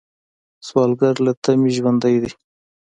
سوالګر 0.67 1.15
له 1.25 1.31
تمې 1.43 1.69
ژوندی 1.75 2.15
دی 2.21 2.31